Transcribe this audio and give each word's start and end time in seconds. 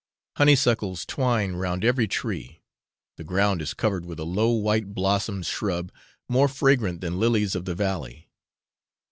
Honeysuckles 0.37 1.05
twine 1.05 1.51
round 1.57 1.85
every 1.85 2.07
tree; 2.07 2.63
the 3.17 3.23
ground 3.23 3.61
is 3.61 3.75
covered 3.75 4.03
with 4.03 4.19
a 4.19 4.23
low 4.23 4.49
white 4.49 4.95
blossomed 4.95 5.45
shrub 5.45 5.91
more 6.27 6.47
fragrant 6.47 7.01
than 7.01 7.19
lilies 7.19 7.53
of 7.53 7.65
the 7.65 7.75
valley. 7.75 8.27